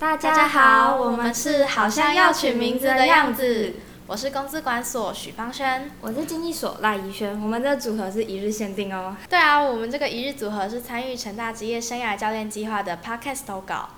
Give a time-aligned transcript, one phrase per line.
[0.00, 3.74] 大家好，我们是好像要取名字的样子。
[4.06, 7.38] 我是公资管所许芳轩，我是经济所赖怡轩。
[7.38, 9.14] 我们的组合是一日限定哦。
[9.28, 13.90] 对啊，我们这个一日组合是参与成大职业生涯教练计划的 Podcast 投稿。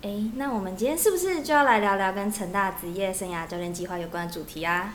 [0.00, 4.94] 哎，那我们今天是不是就要来聊聊跟成大职业生涯教练计划有关的主题啊？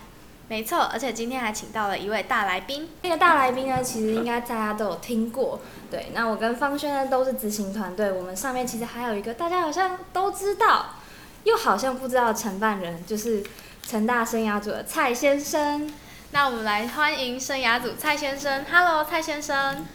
[0.49, 2.89] 没错，而且今天还请到了一位大来宾。
[3.03, 5.59] 那个大来宾呢，其实应该大家都有听过。
[5.91, 8.11] 对，那我跟方轩呢都是执行团队。
[8.11, 10.95] 我们上面其实还有一个大家好像都知道，
[11.43, 13.43] 又好像不知道承办人，就是
[13.83, 15.93] 成大生涯组的蔡先生。
[16.31, 18.65] 那我们来欢迎生涯组蔡先生。
[18.71, 19.85] Hello，蔡先生。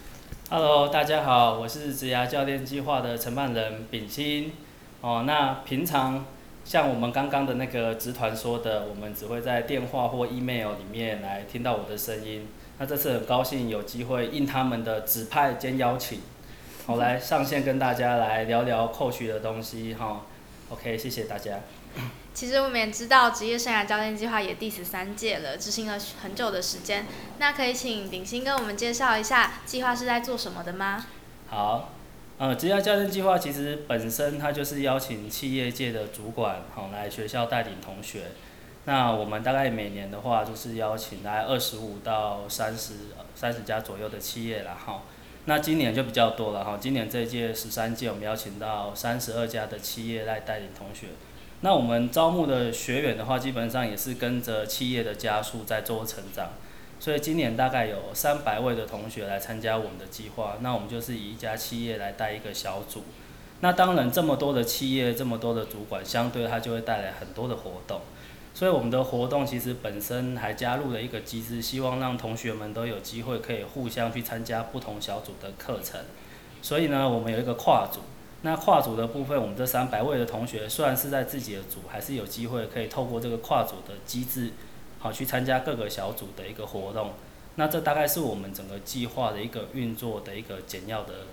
[0.50, 4.52] Hello，大家好，我是职涯教练计划的承办人秉清。
[5.00, 6.24] 哦，那平常。
[6.64, 12.48] 像我们刚刚的那个直团说的，我们只会在电话或 email 里面来听到我的声音。
[12.78, 16.20] 那这次很高兴有机会应他们的指派兼邀请，
[16.86, 20.22] 我来上线跟大家来聊聊 coach 的东西哈。
[20.70, 21.60] OK，谢谢大家。
[22.32, 27.06] 其实我们也知道职业生涯教练计划也第十三届了，执行了很久的时间。
[27.38, 31.06] 那可以请鼎新跟我们介绍一下计划是在做什么的吗？
[31.48, 31.93] 好。
[32.36, 38.22] 呃，职业教练计划其实本身它就是邀请企业界的主管好来学校带领同学。
[38.86, 42.94] 那我们大概每年的话，就是邀请大概二十五到三十
[43.36, 45.04] 三十家左右的企业了哈。
[45.44, 51.08] 那今年就比较多了哈，今年这一届十三届，我们邀请到三十二家的企业来带领同学。
[51.60, 56.50] 那我们招募的学员的话，基本上也是跟着企业的加速在做成长。
[57.00, 63.02] 所以今年大概有三百位的同学来参加我们的计划，那我们就是以一家企业来带一个小组。
[63.60, 68.00] 那当然这么多的企业，这么多的主管，相对它就会带来很多的活动。
[68.54, 76.00] 所以我们的活动其实本身还加入了一个机制，希望让同学们都有机会可以互相去参加不同小组的课程。
[76.62, 78.00] 所以呢，我们有一个跨组。
[78.42, 84.52] 那跨组的部分，我们这三百位的同学虽然是在自己的组，还是有机会可以透过这个跨组的机制。
[85.04, 87.12] 好，去参加各个小组的一个活动，
[87.56, 91.26] 那这大概是我们整个计划的一个运作的一个简要的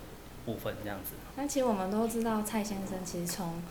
[0.46, 1.14] 部分，这样子。
[1.38, 3.64] 那其实我们都知道，蔡先生其实从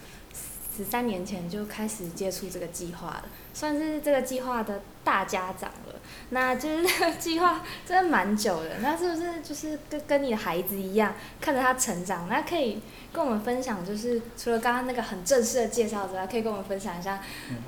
[0.74, 5.89] 十三年前就开始接触这个计划了，算是这个计划的大家长了。
[6.30, 12.28] 那就是计划真的蛮久的，那是不是就是跟跟你的孩子一样，看着他成长？
[12.28, 12.80] 那可以
[13.12, 17.20] 跟我们分享，就是除了刚刚那个很正式的介绍之外，可以跟我们分享一下，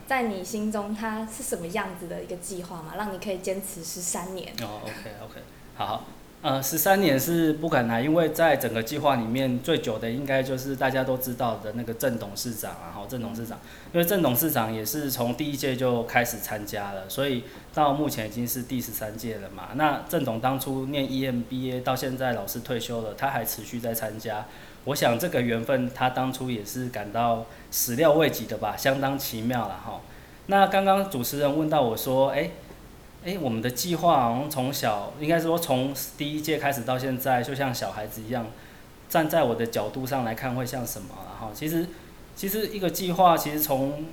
[0.07, 2.95] 在你心中他是什么样子的一个计划嘛？
[2.97, 4.53] 让你可以坚持十三年。
[4.63, 5.41] 哦，OK OK，
[5.77, 6.05] 好。
[6.43, 13.57] 呃，十三年是不可能，因为在整个计划里面最久的应该就是大家都知道的那个郑董事长啊，哈，郑董事长，
[13.93, 19.69] 因为郑董事长也是从第一届就开始参加了，所以到目前已经是第十三届了嘛。
[19.77, 24.45] 那郑董当初念 EMBA 到现在老师退休了，他还持续在参加，
[24.87, 30.01] 我想这个缘分他当初也是感到始料未及的吧，相当奇妙了哈。
[30.47, 32.51] 那刚刚主持人问到我说，哎。
[33.25, 38.47] 哎，我们的计划好像从小，应该说从第一届开始到现在，就像小孩子一样，
[39.09, 41.09] 站在我的角度上来看，会像什么？
[41.31, 41.87] 然后其实，
[42.35, 44.07] 其实一个计划，其实从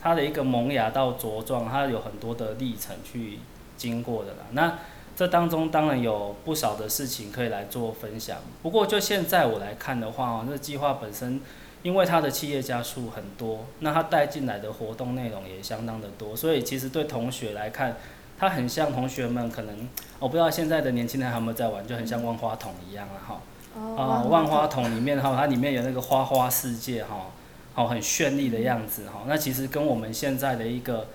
[0.00, 3.40] 它的一个萌芽到茁壮，它有很多的历程去
[3.76, 4.46] 经过的啦。
[4.52, 4.78] 那
[5.16, 8.38] 这当中当然有不少的事情可以来做分享。
[8.62, 11.40] 不过就现在我来看的话，这计划本身，
[11.82, 17.96] 因为它的企业家数很多，那它带进来的活动内容也相当的多，所以其实对同学来看。
[18.38, 19.88] 它很像同学们可能，
[20.20, 23.40] 我不知道现在的年轻人还有没有在玩，就很像万花筒一样了哈。
[23.74, 24.28] 哦。
[24.30, 27.32] 万花筒里面哈，它里面有那个花花世界哈，
[27.74, 29.24] 好很绚丽的样子哈。
[29.26, 31.08] 那其实跟我们现在的一个，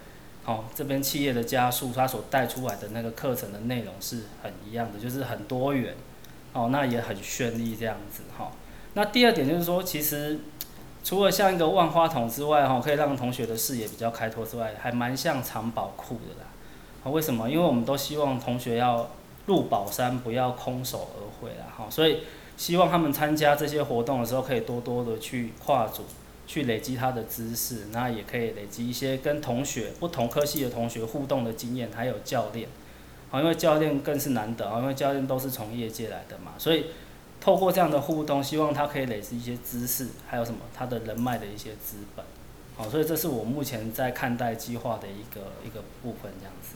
[0.44, 5.96] 好这边企业的加速，它所带出来的那个课程的内容是很一样的，就是很多元，
[6.52, 8.52] 哦，那也很绚丽这样子哈。
[8.96, 10.40] 那第二点就是说，其实
[11.04, 16.50] 除了像一个万花筒之外哈，可以让同学的视野比较开拓之外，还蛮像藏宝库的啦。
[17.04, 17.50] 啊，为什么？
[17.50, 19.10] 因为我们都希望同学要
[19.46, 21.66] 入宝山，不要空手而回啦。
[21.78, 22.20] 哈，所以
[22.56, 26.04] 希望他们参加这些活动的时候，可以多多的去跨组，
[26.48, 32.70] 去累积他的知识，那也可以累积一些跟同学不同科系的同学互动的经验，还有教练。
[33.30, 36.86] 好，因为教练更是难得啊，因为教练都是从业界来的嘛，所以
[37.42, 42.24] 透过这样的互动，希望他可以累积一些知识，还有什么他的人脉的一些资本。
[42.78, 46.76] 好，所以这是我目前在看待计划的一个一个部分，这样子。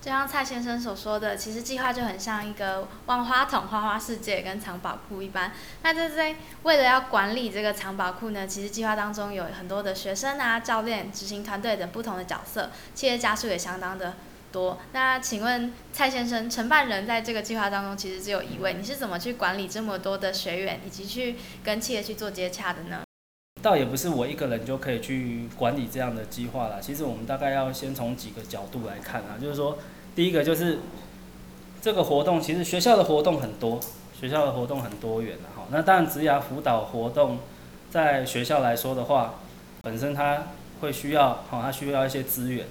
[0.00, 5.52] 就像蔡先生所说的，其实计划就很像一个万花筒、花花世界跟藏宝库一般。
[5.82, 14.14] 那这在为了要管理这个藏宝库呢，其实计划当中有很多的学生啊、教练、执行团队等不同的角色，企业家数也相当的
[14.50, 14.78] 多。
[14.92, 23.02] 那请问蔡先生，承办人在这个计划当中其实只有一位，你是怎么去管理这么多的学员，以及去跟企业去做接洽的呢？
[23.62, 26.80] 倒也不是我一个人就可以去管理这样的计划了。
[26.80, 29.78] 其实我们大概要先从几个角度来看啊，就是说，
[30.14, 30.78] 第一个就是
[31.82, 33.78] 这个活动，其实学校的活动很多，
[34.18, 35.66] 学校的活动很多元的哈。
[35.70, 37.38] 那当然，职涯辅导活动
[37.90, 39.34] 在学校来说的话，
[39.82, 40.48] 本身它
[40.80, 42.66] 会需要哈，它需要一些资源。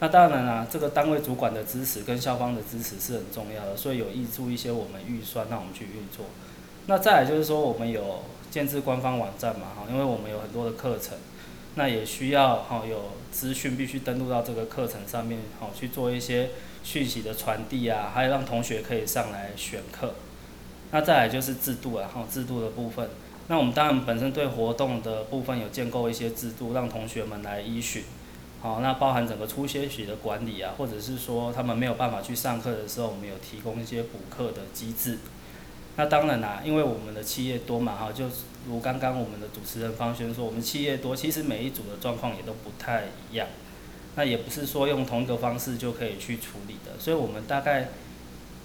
[0.00, 6.26] 那当然啦，这个单位主管的支持跟校方的支持是很重要的，所以有挹注一些我们预算让我们去运作。
[6.86, 8.22] 那再来就是说，我们有
[8.54, 11.18] 建制官方网站嘛，哈，因为我们有很多的课程，
[11.74, 16.50] 那也需要哈有资讯必须登录到这个课程上面，好去做一些
[16.84, 20.14] 讯息的传递啊，还有让同学可以上来选课。
[20.92, 23.10] 那再来就是制度啊，哈制度的部分。
[23.48, 28.04] 那我们当然本身对活动的部分有建构一些制度，让同学们来依循。
[28.62, 35.18] 好，那包含整个初些许的管理啊，或者是说他们没有办法去上课的时候，我们有提供一些补课的机制。
[35.96, 38.24] 那当然啦，因为我们的企业多嘛，哈，就
[38.66, 43.46] 如刚刚我们的主持人方轩说，我们企业多，其实每一组的状况也都不太一样。
[44.16, 47.88] 那也不是说用同一个方式就可以去处理的，所以我们大概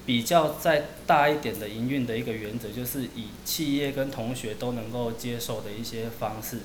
[0.06, 6.60] 比较再大一点的营运的一个原则，就是以企业跟同学都能够接受的一些方式，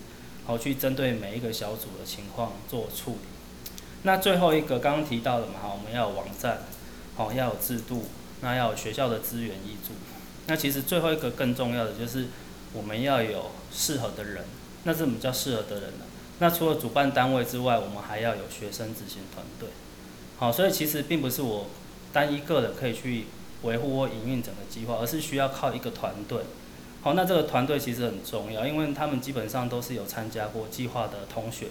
[0.47, 3.19] 好去针对每一个小组的情况做处理。
[4.03, 6.61] 那最后一个刚刚提到的嘛，哈，我们要有网站，
[7.17, 8.05] 好要有制度，
[8.43, 9.93] 那要有学校的资源依助。
[10.47, 12.27] 那其实最后一个更重要的就是
[12.73, 14.45] 我们要有适合的人。
[14.87, 16.05] 那什么叫适合的人呢？
[16.41, 19.71] 那除了主办单位之外，我们还要有学生执行团队。
[20.37, 21.69] 好，所以其实并不是我
[22.13, 23.25] 单一个人可以去
[23.63, 26.41] 维护或营运整个计划，而是需要靠一个团队。
[27.01, 31.69] 好，那这个团队其实很重要，因为他们基本上都是有参加过计划的同学。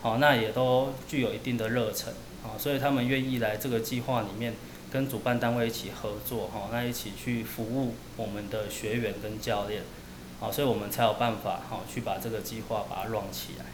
[0.00, 2.14] 好，那也都具有一定的热忱。
[2.42, 4.54] 好，所以他们愿意来这个计划里面。
[4.92, 9.82] 跟主办单位一起合作，哈，那一起去服务我们的学员跟教练，
[10.40, 13.64] 好，所以我们才有办法，哈，去把这个计划把它 run 起来。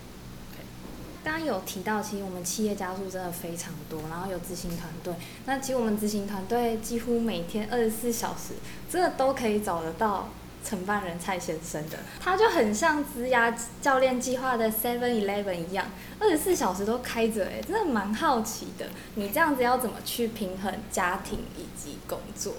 [1.24, 5.12] 刚刚有提到，其实我们企业加速真的非常多，然后有执行团队。
[5.44, 8.54] 那其实我们执行团队几乎每天二十四小时，
[8.88, 10.28] 真的都可以找得到。
[10.66, 15.86] 承办人蔡先生的，他就很像职涯教练计划的 Seven Eleven 一样，
[16.18, 18.86] 二十四小时都开着，哎，真的蛮好奇的。
[19.14, 22.54] 你这样子要怎么去平衡家庭以及工作？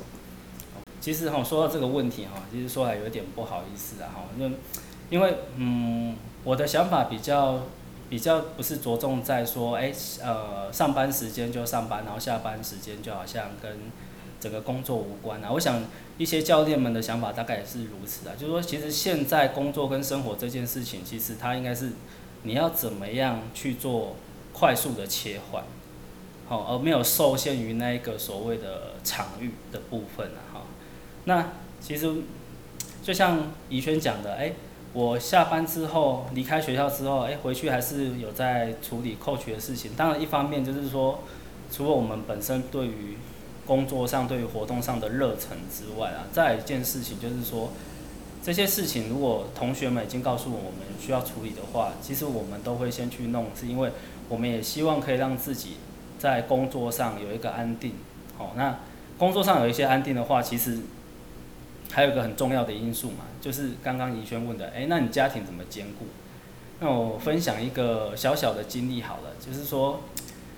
[1.01, 4.57] 其实哈，说到这个问题哈，其实说来有点不好意思啊哈，因为
[5.10, 7.63] 因为嗯，我的想法比较
[8.10, 9.94] 比较不是着重在说，哎，
[10.24, 13.71] 呃，上班时间就上班，然后下班时间就好像跟
[14.39, 15.50] 整个工作无关啊。
[15.51, 15.81] 我想。
[16.18, 21.92] 一些教练们的想法大概也是如此啊，就是说，其实现在工作跟生活这件事情，其实它应该是
[22.42, 24.16] 你要怎么样去做
[24.51, 25.63] 快速的切换，
[26.48, 30.62] 好，而没有受限于那一个所谓的场域的部分啊，哈。
[31.25, 32.12] 那其实
[33.04, 34.54] 就像怡轩讲的，哎，
[34.94, 39.92] 我下班之后离开学校之后，哎，回去还是有在处理 coach 的事情。
[39.95, 41.19] 当然，一方面就是说，
[41.72, 43.19] 除了我们本身对于
[43.68, 47.69] 工作上对于活动上的热忱之外啊，再一件事情就是说，
[48.42, 53.92] 这些事情如果同学们已经告诉我们需要处理的话，其实我们都会先去弄，是因为
[54.30, 55.75] 我们也希望可以让自己
[56.18, 57.94] 在工作上有一个安定。
[58.38, 58.80] 好，那
[59.18, 60.80] 工作上有一些安定的话，其实
[61.92, 66.06] 还有一个很重要的因素嘛，就是刚刚怡轩问的，哎，那你家庭怎么兼顾？
[66.80, 70.01] 那我分享一个小小的经历好了，就是说，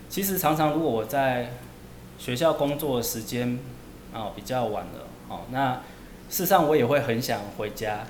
[0.10, 1.54] 其实常常如果我在
[2.20, 3.58] 学校工作的时间
[4.14, 5.76] 哦比较晚了哦，那
[6.30, 8.02] 事实上我也会很想回家，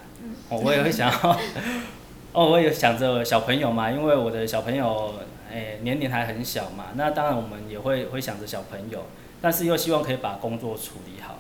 [0.49, 1.39] 哦我也会想要，
[2.33, 5.13] 哦我也想着小朋友嘛，因为我的小朋友
[5.51, 9.05] 哎年龄还很小嘛，那当然我们也会会想着小朋友，
[9.41, 11.37] 但是又希望可以把工作处理好，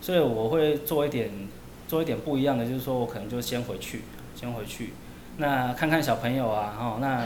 [0.00, 1.30] 所以我会做一点
[1.86, 4.02] 做一点不一样的，就是说我可能就先回去，
[4.34, 4.92] 先回去，
[5.36, 7.24] 那看看小朋友啊，哦那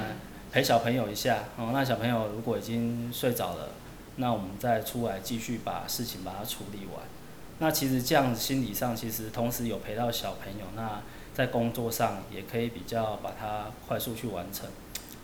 [0.52, 3.68] 陪小朋友一下，哦那小朋友如果已经睡着了。
[4.16, 7.02] 那我们再出来继续把事情把它处理完。
[7.58, 11.00] 那其实这样心理上其实同时有陪到小朋友，那
[11.32, 14.68] 在工作上也可以比较把它快速去完成。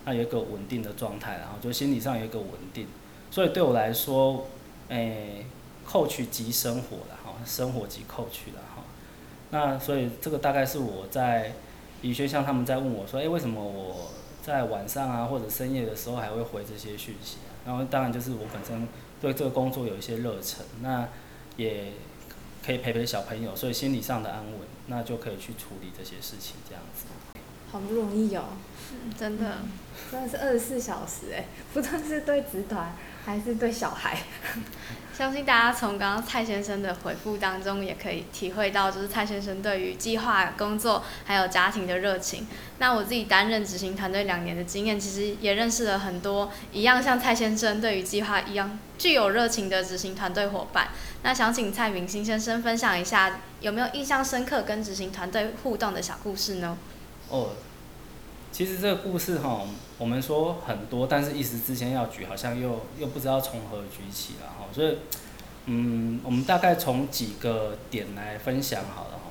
[0.04, 2.86] 那有一个稳定的状态，然后就心理上有一个稳定。
[3.30, 4.46] 所以对我来说，
[4.88, 5.44] 诶
[5.86, 8.84] ，coach 及生活了哈，生活及 coach 了哈。
[9.50, 11.52] 那所以这个大概是我在
[12.02, 14.10] 李学像他们在问我说，诶，为什么我
[14.42, 17.38] 在晚上啊或者深夜的时候还会回这些讯息？
[17.68, 18.88] 然后当然就是我本身
[19.20, 21.06] 对这个工作有一些热忱，那
[21.58, 21.92] 也
[22.64, 27.04] 可以陪陪小朋友，所以心理上的安稳，那就可以去处理这些事情，这样子。
[27.70, 28.44] 好不容易哦，
[29.18, 29.58] 真的，
[30.10, 31.44] 真的是二十四小时哎，
[31.74, 34.18] 不知道是对职团还是对小孩。
[35.18, 42.46] 相信大家从刚刚蔡先生的回复当中，也可以体会到，就是蔡先生对于计划工作还有家庭的热情。
[42.78, 50.90] 那我自己担任执行团队两年的经验，其实也认识了很多一样像蔡先生对于计划一样具有热情的执行团队伙伴。
[51.24, 56.78] 那想请蔡明星先生分享一下，有没有印象深刻跟执行团队互动的小故事呢？
[57.28, 57.50] 哦，
[58.58, 59.62] 其实这个故事哈，
[59.98, 64.66] 我们说很多，但是一时之间要举，好像又又不知道从何举起了哈。
[64.72, 64.96] 所以，
[65.66, 69.30] 嗯，我们大概从几个点来分享好了哈。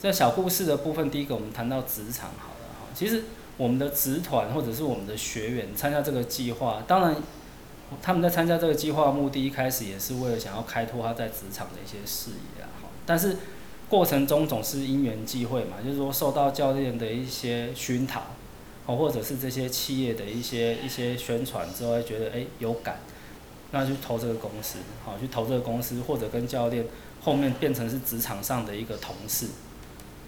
[0.00, 2.88] 这小故事的部分，第一个我们谈到职场好了哈。
[2.92, 3.22] 其实
[3.56, 7.14] 我们的职团或者是我们的学员参加这个计划，当然
[8.02, 12.88] 他们在参加这个计划目的，一开始也是为了想要开拓他在职场的一些视野啊哈。
[13.06, 13.36] 但是
[13.88, 18.22] 过程中总是因缘际会嘛，就是说受到教练的一些熏陶，
[18.86, 22.98] 哦，或者是这些企业的一些一些宣传之后，会觉得哎有感，
[23.70, 26.86] 那就投这个公司，好去投这个公司，或者跟教练
[27.22, 29.48] 后面变成是职场上的一个同事，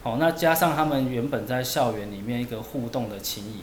[0.03, 3.63] 好，那加上他们原本在校园里面一个互动的情谊，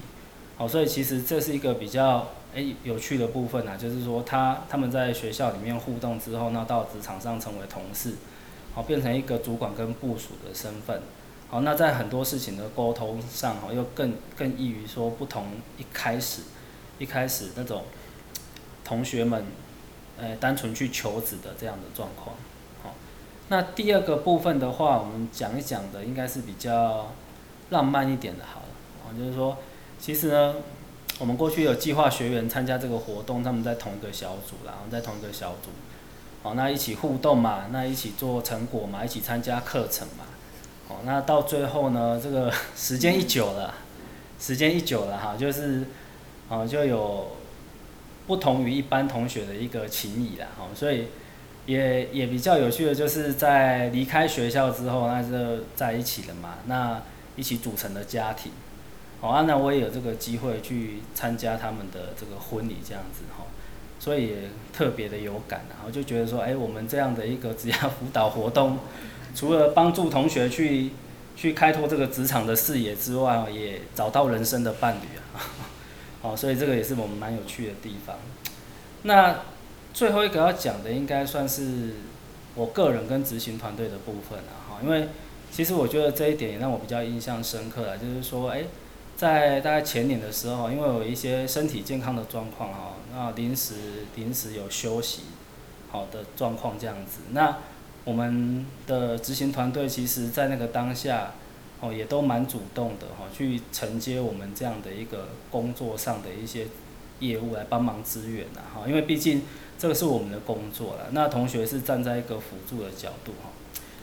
[0.58, 8.16] 好，所以其实这是一个比较哎有趣的部分啊，就是说他他们在学校里面互动之后，那到职场上成为同事。
[8.74, 11.02] 好，变成一个主管跟部署的身份。
[11.50, 15.46] 好，那在很多事情的沟通上，哈，又更更易于说不同
[15.78, 16.42] 一开始，
[16.98, 17.84] 一开始那种
[18.84, 19.46] 同学们，
[20.18, 22.36] 呃，单纯去求职的这样的状况。
[22.82, 22.96] 好，
[23.50, 27.12] 那第二个部分的话，我们讲一讲的应该是比较
[27.70, 28.68] 浪漫一点的，好了，
[29.06, 29.58] 啊，就是说，
[30.00, 30.56] 其实呢，
[31.20, 35.70] 我们过去有计划学员参加这个活动，他们在同一个小组，然后在同一个小组。
[36.44, 40.26] 哦，那一起互动嘛，那一起做成果嘛，一起参加课程嘛。
[40.90, 43.74] 哦，那到最后呢，这个 时间一久了，
[44.38, 45.86] 时间一久了哈，就是，
[46.50, 47.32] 哦，就有
[48.28, 50.48] 不同于一般同学的一个情谊啦。
[50.60, 51.08] 哦，所以
[51.66, 57.02] 也也比较有趣的就是在离开学校之后，那就在一起了嘛，那
[57.38, 58.52] 一起组成的家庭。
[59.22, 63.46] 哦，那我也有这个机会去参加他们的这个婚礼，这样子哈。
[64.04, 64.36] 所以也
[64.74, 68.78] 特别的有感，然后就觉得说，哎，我们这样的一个职业辅导活动，
[69.34, 70.90] 除了帮助同学去
[71.38, 75.40] 去开拓这个职场的视野之外，也找到人生的伴侣啊，
[76.22, 78.18] 哦，所以这个也是我们蛮有趣的地方。
[79.04, 79.40] 那
[79.94, 81.92] 最后一个要讲的，应该算是
[82.56, 85.08] 我个人跟执行团队的部分啊，哈，因为
[85.50, 88.66] 其实我觉得这一点也让我比较印象深刻啊，就是说，哎。
[89.24, 93.76] 在大概前年的时候，因为有一些身体健康的状况哈，那临时
[94.18, 95.22] 临时有休息
[95.90, 97.60] 好的状况这样子，那
[98.04, 101.36] 我们的执行团队其实在那个当下
[101.80, 106.68] 哦，也都蛮主动的哈，去承接我们这样的一个工作上的一些
[107.22, 109.44] 业务来帮忙支援的哈，因为毕竟
[109.80, 113.52] 这个是我们的工作了，那同学是站在一个辅助的角度哈，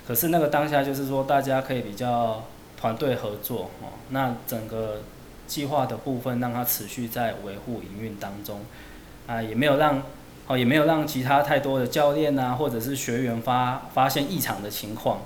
[0.08, 2.42] 可是那个当下就是说大家可以比较。
[2.80, 5.02] 团队合作哦，那整个
[5.46, 8.60] 计划的部分让它持续在维护营运当中，
[9.26, 10.02] 啊，也没有让
[10.46, 15.20] 哦，也没有让其他太多的教练呐，或者是学员发发现异常的情况，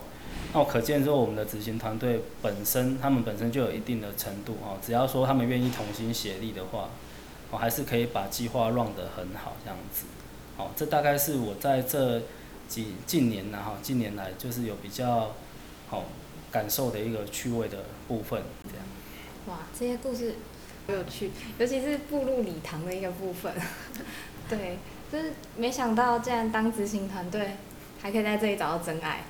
[0.53, 6.89] 那可见说我们的执行团队本身，他们本身就有一定的程度哦，只要说他们愿意同心协力的话，
[7.53, 10.07] 哦，还是可以把计划 run 得很好这样子，
[10.57, 12.21] 好，这大概是我在这
[12.67, 15.31] 几近年呐哈，近年来就是有比较
[15.89, 16.03] 好。
[16.55, 18.87] 感受的一个趣味的部分，这样。
[19.47, 20.37] 哇，这些故事
[20.87, 23.53] 好有趣，尤其是步入礼堂的一个部分。
[24.49, 24.79] 对，
[25.11, 27.57] 就是没想到，竟然当执行团队
[28.01, 29.25] 还可以在这里找到真爱，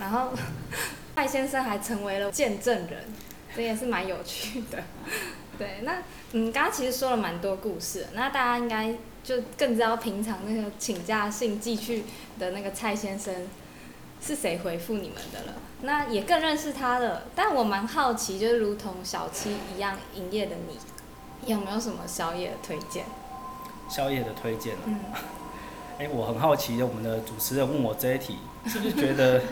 [0.00, 0.32] 然后
[1.14, 3.04] 蔡先生还成为了见证人，
[3.54, 4.82] 这也是蛮有趣的。
[5.56, 6.02] 对，那
[6.32, 12.02] 嗯，刚刚其实说了蛮多故事，那大家应该就更知道平常那个请假信寄去
[12.40, 13.32] 的那个蔡先生。
[14.26, 15.54] 是谁回复你们的了？
[15.82, 17.24] 那也更认识他了。
[17.34, 20.78] 但我蛮好奇，就是如同小七一样营业的你，
[21.52, 23.04] 有没有什么宵夜的推荐？
[23.90, 24.98] 宵夜的推荐嗯。
[25.98, 29.42] 哎，我很好奇，我们的主持人问我这一题，是不是觉得，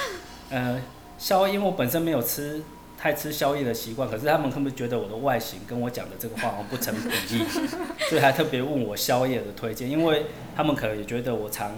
[0.48, 0.80] 呃，
[1.18, 1.52] 宵夜？
[1.52, 2.62] 因为我本身没有吃
[2.98, 7.44] 太吃宵夜的习惯，可是他们是不是觉得我的外形跟我讲的这个话不成比例，
[8.08, 9.88] 所以还特别问我宵夜的推荐？
[9.90, 10.24] 因为
[10.56, 11.70] 他们可能也觉得我常。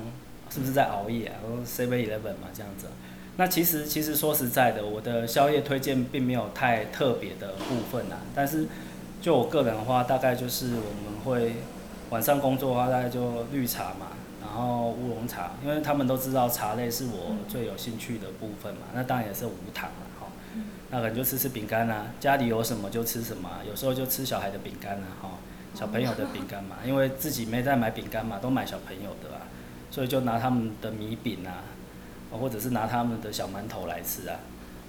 [0.55, 1.35] 是不是在熬夜啊？
[1.43, 2.87] 然后 Seven Eleven 嘛，这样子。
[3.37, 8.19] 那其实其实说实在的，我的宵夜推荐并没有太特别的部分啊。
[8.33, 8.69] 但是
[9.21, 11.57] 就我个人的话，大概就是我们会
[12.11, 18.83] 晚上工作的话，大概就绿茶嘛，然后乌龙茶，因为他们都知道茶类是我最有兴趣的部分嘛。
[18.95, 20.29] 那当然也是无糖了哈。
[20.91, 25.31] 那可能就吃吃饼干啊，家里有什么就吃什么，有时候就吃小孩的饼干啊，哈，
[25.75, 29.43] 小朋友的饼干嘛，因为自己没在买饼干嘛，都买小朋友的啊。
[29.95, 31.63] 所以就拿他们的米饼啊，
[32.33, 34.41] 或者是拿他们的小馒头来吃啊，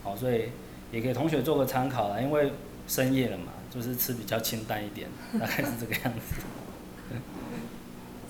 [0.02, 0.50] 好，所以
[0.92, 2.54] 也给同学做个参考啦，因为
[2.88, 5.08] 深夜了嘛，就是吃比较清淡一点，
[5.40, 6.42] 大概是这个样子。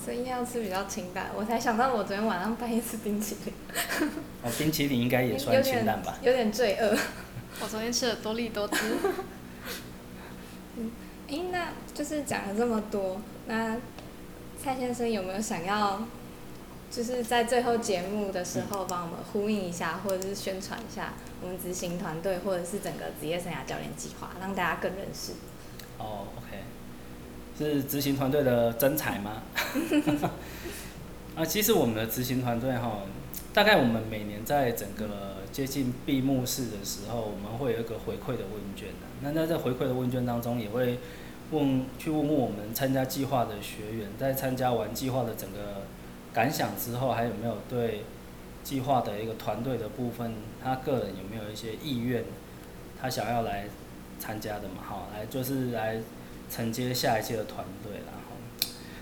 [0.03, 3.53] 所以要吃比较清淡，我才想到我昨天晚上半夜吃冰淇淋。
[4.43, 6.17] 哦，冰淇淋应该也算清淡吧？
[6.21, 6.93] 有点罪恶。
[7.63, 8.77] 我昨天吃了多利多汁。
[10.75, 10.91] 嗯，
[11.29, 13.77] 哎，那就是讲了这么多，那
[14.61, 16.01] 蔡先生有没有想要，
[16.89, 25.33] 就是在最后节目的时候帮我们呼应一下，或者是宣传一下我们执行团队，或者是整个职业生涯教练计划，让大家更认识。
[25.97, 26.63] 哦，OK，
[27.57, 29.43] 是执行团队的真才吗？
[31.35, 33.01] 啊，其实我们的执行团队哈，
[33.53, 39.31] 大概我们每年在整个接近闭幕式的时候，我们会有一个回馈的问卷的。
[39.33, 40.99] 那在回馈的问卷当中，也会
[41.51, 45.83] 问去问问我们参加计划的学员，在参加完计划的整个
[46.35, 48.03] 感想之后，还有没有对
[48.61, 52.25] 计划的一个团队的部分，他个人有没有一些意愿，
[53.01, 53.69] 他想要来
[54.19, 54.83] 参加的嘛？
[54.85, 56.01] 哈，来就是来
[56.51, 58.35] 承接下一届的团队然后。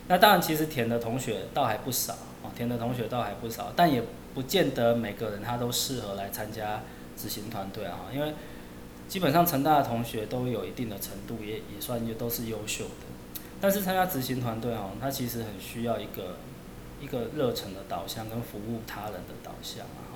[0.08, 2.14] 那当然，其实填的同学倒还不少
[2.44, 4.04] 啊，填的同学倒还不少，但也
[4.36, 6.82] 不见得每个人他都适合来参加
[7.18, 8.34] 执行团队啊，因为
[9.08, 12.92] 基本上成大的同学都有一定的程度，也也算也都是优秀的。
[13.60, 16.36] 但是参加执行团队啊，他其实很需要一个
[17.04, 20.16] 一个热忱的导向跟服务他人的导向啊。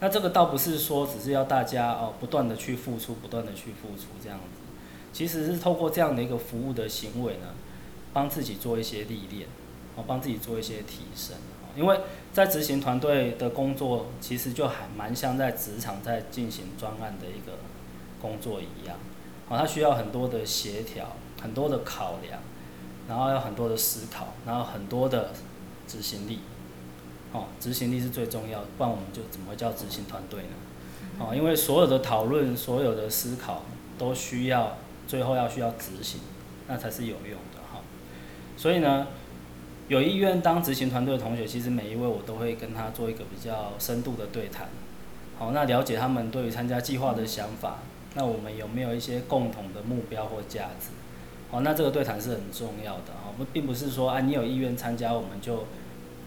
[0.00, 4.60] 那这个倒不是说只是要大家哦不断的去付出，不断的去付出这样子，
[5.12, 7.46] 其实是透过这样的一个服务的行为呢。
[8.10, 9.46] 帮自己做一些历练，
[9.94, 11.36] 哦，帮自己做一些提升，
[11.76, 12.00] 因为
[12.32, 17.58] 在执行团队的工作，其实就还蛮像在职场在进行专案的一个
[18.20, 18.96] 工作一样，
[19.48, 22.40] 哦，它需要很多的协调，很多的考量，
[23.06, 25.30] 然后要很多的思考，然后很多的
[25.88, 26.40] 执行力，
[27.32, 30.48] 哦，执行力是最重要，不然我们就怎么会叫执行团队呢？
[31.18, 33.62] 哦，因为所有的讨论，所有的思考，
[33.98, 34.76] 都需要
[35.08, 36.20] 最后要需要执行，
[36.68, 37.80] 那才是有用的哈。
[38.56, 39.08] 所以呢，
[39.88, 44.68] 有意愿当执行团队的同学，其实每一位我都会跟他做一个比较深度的对谈。
[45.38, 47.78] 好，那了解他们对于参加计划的想法，
[48.14, 50.90] 那我们有没有一些共同的目标或价值？
[51.50, 53.14] 好，那这个对谈是很重要的。
[53.24, 55.64] 好，不并不是说啊，你有意愿参加，我们就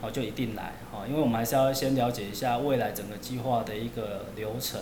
[0.02, 0.74] 好就一定来。
[0.92, 4.82] 好，因为我们还是要先了解一下未来整个计划的一个流程。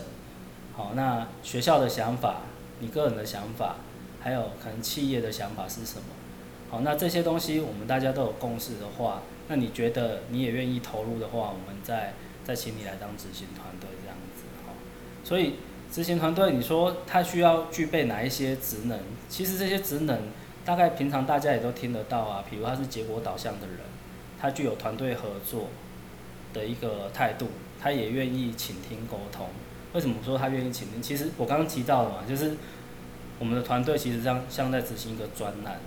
[0.74, 2.44] 好，那学校的想法，
[2.80, 3.76] 你个人的想法，
[4.22, 6.04] 还有可能企业的想法是什么？
[6.70, 12.14] 好，那这些东西我们大家都有共识的话，那你觉得你也愿意投入的话，我们再
[12.46, 14.44] 再请你来当执行团队这样子。
[14.66, 14.74] 好，
[15.26, 15.56] 所以
[15.92, 19.00] 执行团队，你说他需要具备哪一些职能？
[19.28, 20.20] 其实这些职能
[20.64, 22.44] 大概平常大家也都听得到啊。
[22.50, 23.78] 比如他是结果导向的人，
[24.40, 25.68] 他具有团队合作
[26.54, 27.48] 的一个态度，
[27.82, 29.48] 他也愿意倾听沟通。
[29.94, 31.02] 为什么说他愿意倾听？
[31.02, 32.56] 其实我刚刚提到了嘛，就是
[33.40, 35.80] 我们的团队其实像像在执行一个专栏。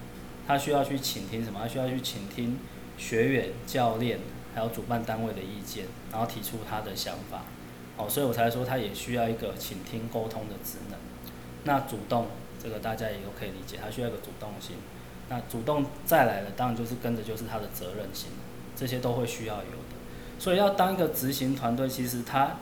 [0.44, 1.60] 他需要去倾听什么？
[1.62, 2.58] 他需要去倾听
[2.98, 4.18] 学员、教练
[4.52, 7.42] 还有主办单位的意见，然后提出他的想法。
[7.96, 10.98] 哦，所以我才说他也需要一个倾听沟通的职能。
[11.64, 12.26] 那主动
[12.62, 14.76] 这个大家也都可以理解，他需要一个主动性。
[15.28, 18.30] 那主动再来了，当然就是跟着就是他的责任心，
[18.76, 19.96] 这些都会需要有的。
[20.38, 22.56] 所以要当一个执行团队，其实他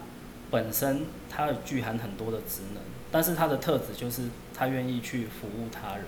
[0.50, 6.04] 本身他具含很多的职能，但是他的特质就是他愿意去服务他人。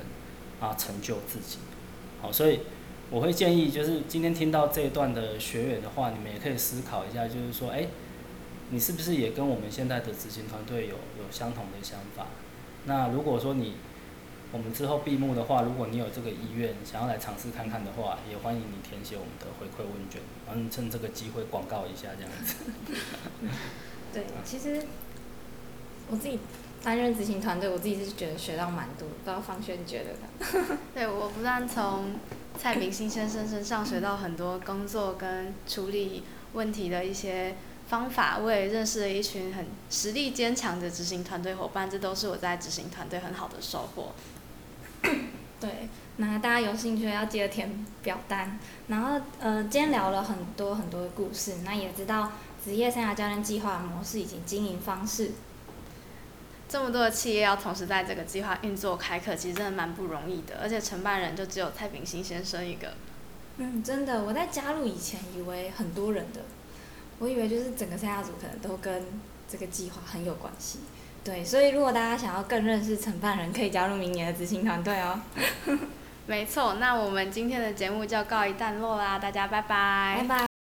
[0.61, 1.59] 啊，成就自己，
[2.21, 2.61] 好，所以
[3.11, 7.89] 我会建议，就是今天听到这一段的学员的话，你们也可以思考一下，就是说，哎，
[8.73, 12.27] 你是不是也跟我们现在的执行团队有有相同的想法？
[12.87, 13.75] 那如果说你，
[14.51, 22.55] 我们之后闭幕的话，如果你有这个意愿，想要来尝试看看的话，也欢迎你填写我们的回馈问卷，然后趁这个机会广告一下这样子。
[24.13, 24.83] 对，其实
[26.11, 26.39] 我自己。
[26.85, 30.79] 担任执行团队，我自己是觉得学到蛮多，不知道方轩觉得呢？
[30.93, 32.17] 对，我不但从
[32.59, 37.55] 蔡明星先生身上学到很多工作跟处理问题的一些
[37.93, 44.13] 方法，我也认识了一群很实力坚强的执行团队伙伴，这都是我在执行团队很好的收获。
[45.61, 48.59] 对，那大家有兴趣要记得填表单。
[48.89, 52.33] 然后，呃，今天聊了很多很多的故事，那也知道
[52.65, 55.33] 职业生涯教练计划模式以及经营方式。
[56.71, 60.61] 这么多的企业要同时在这个计划运作开课，其实真的蛮不容易的。
[60.63, 62.95] 而且承办人就只有蔡炳新先生一个。
[63.59, 66.41] 嗯，真的，我在加入以前以为很多人的，
[67.23, 69.01] 我以为就是整个三亚组可能都跟
[69.49, 70.81] 这个计划很有关系。
[71.23, 75.21] 对，所以如果大家想要更认识承办人，可以加入明年的执行团队哦。
[76.27, 80.17] 没错，那我们今天的节目就告一段落啦，大家拜拜。
[80.19, 80.52] 拜拜。